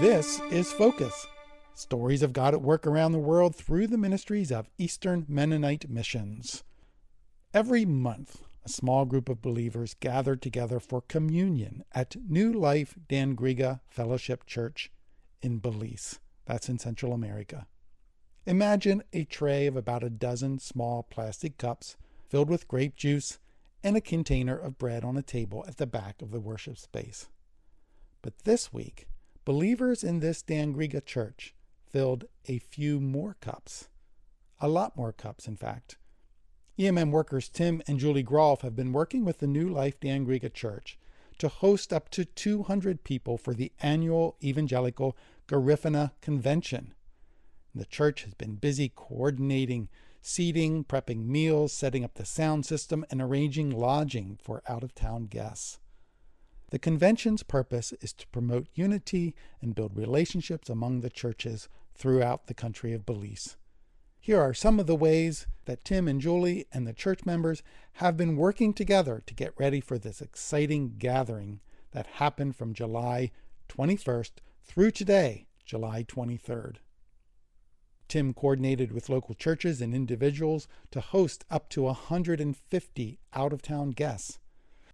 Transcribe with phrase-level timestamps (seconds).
[0.00, 1.26] This is Focus
[1.74, 6.64] Stories of God at Work Around the World through the ministries of Eastern Mennonite Missions.
[7.54, 13.80] Every month, a small group of believers gather together for communion at New Life Dangriga
[13.86, 14.90] Fellowship Church
[15.40, 16.18] in Belize.
[16.44, 17.66] That's in Central America.
[18.46, 21.96] Imagine a tray of about a dozen small plastic cups
[22.28, 23.38] filled with grape juice
[23.82, 27.28] and a container of bread on a table at the back of the worship space.
[28.22, 29.06] But this week,
[29.44, 31.54] believers in this Dangriga church
[31.86, 33.88] filled a few more cups.
[34.60, 35.96] A lot more cups, in fact.
[36.78, 40.98] EMM workers Tim and Julie Groff have been working with the New Life Dangriga Church
[41.38, 46.94] to host up to 200 people for the annual Evangelical Garifuna Convention.
[47.74, 49.88] The church has been busy coordinating
[50.24, 55.26] seating, prepping meals, setting up the sound system, and arranging lodging for out of town
[55.26, 55.78] guests.
[56.74, 62.52] The convention's purpose is to promote unity and build relationships among the churches throughout the
[62.52, 63.56] country of Belize.
[64.18, 67.62] Here are some of the ways that Tim and Julie and the church members
[68.02, 71.60] have been working together to get ready for this exciting gathering
[71.92, 73.30] that happened from July
[73.68, 74.32] 21st
[74.64, 76.78] through today, July 23rd.
[78.08, 83.90] Tim coordinated with local churches and individuals to host up to 150 out of town
[83.90, 84.40] guests.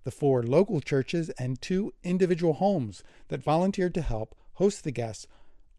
[0.04, 5.26] The four local churches and two individual homes that volunteered to help host the guests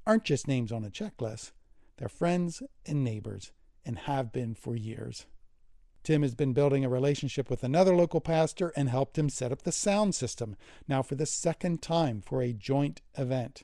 [0.05, 1.51] aren't just names on a checklist,
[1.97, 3.51] they're friends and neighbors
[3.85, 5.25] and have been for years.
[6.03, 9.61] Tim has been building a relationship with another local pastor and helped him set up
[9.61, 10.55] the sound system,
[10.87, 13.63] now for the second time for a joint event.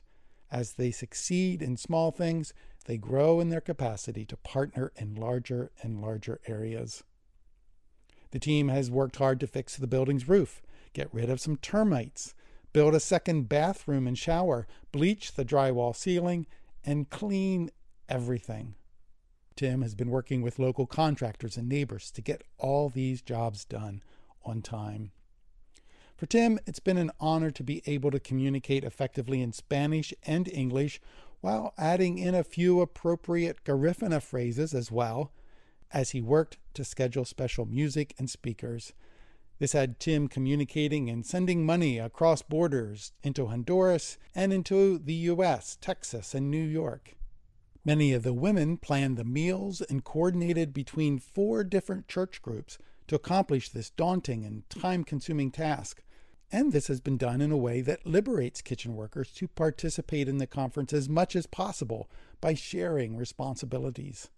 [0.50, 2.54] As they succeed in small things,
[2.86, 7.02] they grow in their capacity to partner in larger and larger areas.
[8.30, 10.62] The team has worked hard to fix the building's roof,
[10.92, 12.34] get rid of some termites,
[12.72, 16.46] build a second bathroom and shower, bleach the drywall ceiling,
[16.84, 17.70] and clean
[18.08, 18.74] everything.
[19.56, 24.02] Tim has been working with local contractors and neighbors to get all these jobs done
[24.44, 25.10] on time.
[26.16, 30.48] For Tim, it's been an honor to be able to communicate effectively in Spanish and
[30.48, 31.00] English
[31.40, 35.32] while adding in a few appropriate Garifuna phrases as well
[35.92, 38.92] as he worked to schedule special music and speakers.
[39.58, 45.76] This had Tim communicating and sending money across borders into Honduras and into the U.S.,
[45.80, 47.16] Texas, and New York.
[47.84, 52.78] Many of the women planned the meals and coordinated between four different church groups
[53.08, 56.02] to accomplish this daunting and time consuming task.
[56.52, 60.38] And this has been done in a way that liberates kitchen workers to participate in
[60.38, 62.08] the conference as much as possible
[62.40, 64.30] by sharing responsibilities.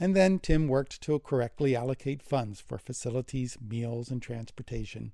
[0.00, 5.12] And then Tim worked to correctly allocate funds for facilities, meals, and transportation.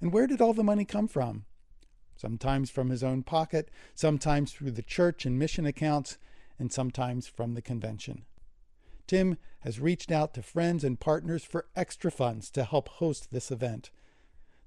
[0.00, 1.44] And where did all the money come from?
[2.16, 6.18] Sometimes from his own pocket, sometimes through the church and mission accounts,
[6.58, 8.24] and sometimes from the convention.
[9.06, 13.50] Tim has reached out to friends and partners for extra funds to help host this
[13.50, 13.90] event.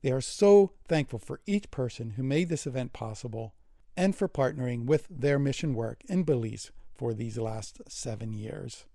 [0.01, 3.53] They are so thankful for each person who made this event possible
[3.95, 8.85] and for partnering with their mission work in Belize for these last seven years.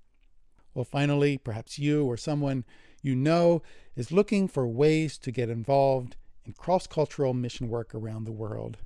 [0.76, 2.66] Well, finally, perhaps you or someone
[3.00, 3.62] you know
[3.96, 8.76] is looking for ways to get involved in cross cultural mission work around the world.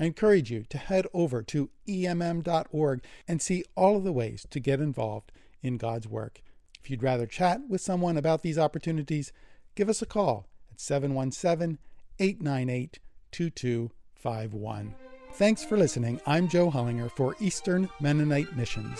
[0.00, 4.58] I encourage you to head over to emm.org and see all of the ways to
[4.58, 6.40] get involved in God's work.
[6.82, 9.34] If you'd rather chat with someone about these opportunities,
[9.74, 11.78] give us a call at 717
[12.18, 13.00] 898
[13.32, 14.94] 2251.
[15.34, 16.22] Thanks for listening.
[16.26, 18.98] I'm Joe Hollinger for Eastern Mennonite Missions.